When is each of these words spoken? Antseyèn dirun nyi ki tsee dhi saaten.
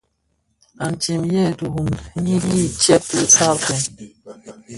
Antseyèn 0.85 1.23
dirun 1.31 1.91
nyi 2.23 2.35
ki 2.47 2.59
tsee 2.79 2.99
dhi 3.07 3.21
saaten. 3.35 3.81